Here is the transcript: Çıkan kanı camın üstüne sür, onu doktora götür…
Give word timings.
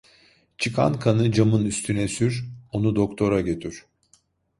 Çıkan 0.57 0.99
kanı 0.99 1.31
camın 1.31 1.65
üstüne 1.65 2.07
sür, 2.07 2.45
onu 2.71 2.95
doktora 2.95 3.41
götür… 3.41 3.85